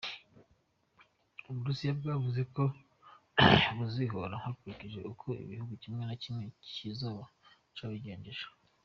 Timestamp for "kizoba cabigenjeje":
6.75-8.45